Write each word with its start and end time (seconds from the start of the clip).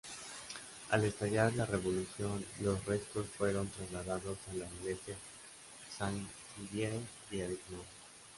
Al 0.89 1.03
estallar 1.05 1.53
la 1.53 1.63
Revolución 1.67 2.43
los 2.61 2.83
restos 2.85 3.27
fueron 3.37 3.67
trasladados 3.69 4.35
a 4.49 4.53
la 4.55 4.65
iglesia 4.81 5.15
Saint-Didier 5.95 6.99
de 7.29 7.43
Avignon. 7.45 7.83